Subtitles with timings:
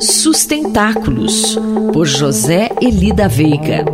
[0.00, 1.58] Sustentáculos,
[1.92, 3.84] por José Elida Veiga.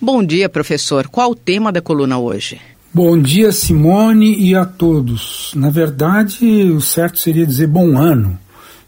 [0.00, 1.08] Bom dia, professor.
[1.08, 2.58] Qual o tema da coluna hoje?
[2.92, 5.52] Bom dia, Simone, e a todos.
[5.54, 8.38] Na verdade, o certo seria dizer bom ano,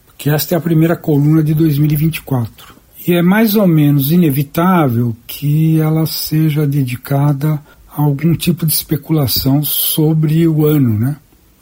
[0.06, 2.74] porque esta é a primeira coluna de 2024.
[3.06, 9.62] E é mais ou menos inevitável que ela seja dedicada a algum tipo de especulação
[9.62, 11.16] sobre o ano, né?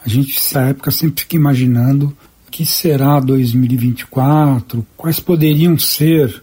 [0.09, 6.43] A gente, nessa época, sempre fica imaginando o que será 2024, quais poderiam ser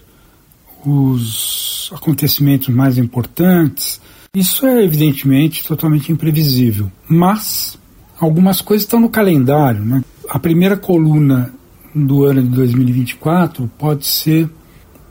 [0.85, 3.99] os acontecimentos mais importantes.
[4.35, 7.76] Isso é evidentemente totalmente imprevisível, mas
[8.20, 9.84] algumas coisas estão no calendário.
[9.84, 10.04] Né?
[10.29, 11.52] A primeira coluna
[11.95, 14.48] do ano de 2024 pode ser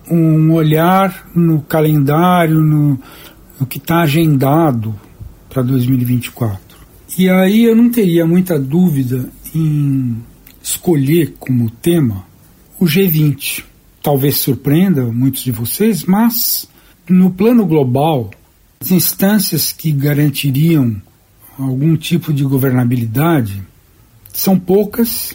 [0.09, 3.01] um olhar no calendário, no,
[3.59, 4.95] no que está agendado
[5.51, 6.74] para 2024.
[7.19, 10.17] E aí eu não teria muita dúvida em
[10.63, 12.25] escolher como tema
[12.79, 13.65] o G20
[14.03, 16.69] talvez surpreenda muitos de vocês, mas
[17.09, 18.31] no plano global,
[18.79, 21.01] as instâncias que garantiriam
[21.59, 23.63] algum tipo de governabilidade
[24.31, 25.35] são poucas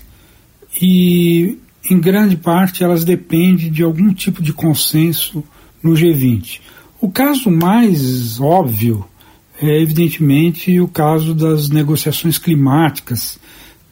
[0.79, 1.57] e,
[1.89, 5.43] em grande parte, elas dependem de algum tipo de consenso
[5.81, 6.59] no G20.
[7.01, 9.03] O caso mais óbvio
[9.61, 13.39] é, evidentemente, o caso das negociações climáticas,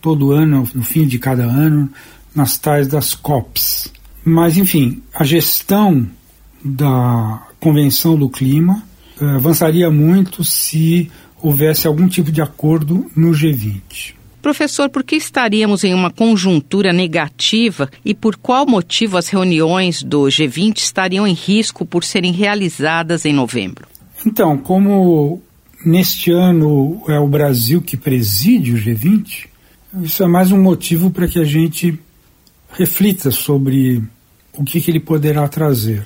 [0.01, 1.89] todo ano, no fim de cada ano,
[2.33, 3.91] nas tais das COPs.
[4.23, 6.07] Mas, enfim, a gestão
[6.63, 8.83] da Convenção do Clima
[9.19, 11.09] eh, avançaria muito se
[11.41, 14.15] houvesse algum tipo de acordo no G20.
[14.41, 20.23] Professor, por que estaríamos em uma conjuntura negativa e por qual motivo as reuniões do
[20.23, 23.87] G20 estariam em risco por serem realizadas em novembro?
[24.25, 25.41] Então, como
[25.87, 29.47] neste ano é o Brasil que preside o G20,
[30.01, 31.97] isso é mais um motivo para que a gente
[32.73, 34.03] reflita sobre
[34.53, 36.05] o que, que ele poderá trazer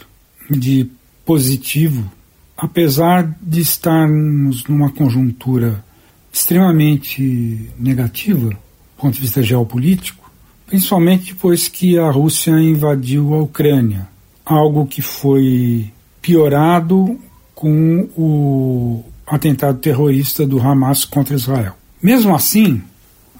[0.49, 0.87] de
[1.25, 2.09] positivo,
[2.55, 5.83] apesar de estarmos numa conjuntura
[6.31, 8.57] extremamente negativa do
[8.97, 10.31] ponto de vista geopolítico,
[10.67, 14.07] principalmente depois que a Rússia invadiu a Ucrânia,
[14.45, 15.91] algo que foi
[16.21, 17.19] piorado
[17.55, 19.03] com o
[19.35, 21.73] atentado terrorista do Hamas contra Israel.
[22.01, 22.81] Mesmo assim,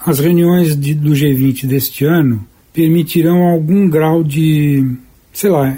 [0.06, 4.96] as reuniões de, do G20 deste ano permitirão algum grau de,
[5.34, 5.78] sei lá,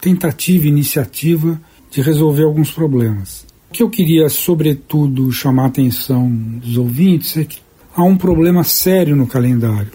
[0.00, 3.46] tentativa, iniciativa de resolver alguns problemas.
[3.70, 7.58] O que eu queria, sobretudo, chamar a atenção dos ouvintes é que
[7.94, 9.92] há um problema sério no calendário.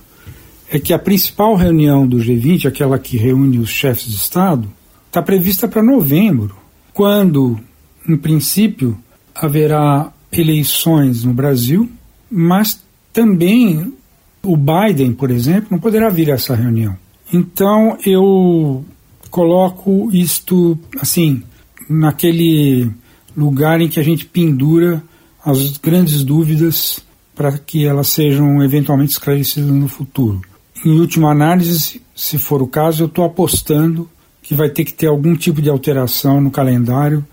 [0.70, 4.72] É que a principal reunião do G20, aquela que reúne os chefes de Estado,
[5.08, 6.56] está prevista para novembro,
[6.94, 7.60] quando,
[8.08, 8.98] em princípio,
[9.40, 11.90] haverá eleições no Brasil,
[12.30, 12.82] mas
[13.14, 13.94] também
[14.44, 16.96] o Biden, por exemplo, não poderá vir a essa reunião.
[17.32, 18.86] Então eu
[19.30, 21.44] coloco isto assim
[21.90, 22.90] naquele
[23.36, 25.04] lugar em que a gente pendura
[25.44, 27.00] as grandes dúvidas
[27.36, 30.42] para que elas sejam eventualmente esclarecidas no futuro.
[30.84, 34.10] Em última análise, se for o caso, eu estou apostando
[34.42, 37.26] que vai ter que ter algum tipo de alteração no calendário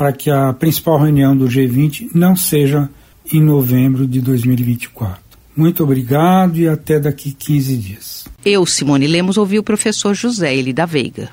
[0.00, 2.88] para que a principal reunião do G20 não seja
[3.30, 5.20] em novembro de 2024.
[5.54, 8.24] Muito obrigado e até daqui 15 dias.
[8.42, 11.28] Eu, Simone Lemos, ouvi o professor José Eli Veiga.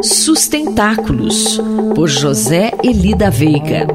[0.00, 1.60] Sustentáculos,
[1.96, 3.88] por José Eli Veiga.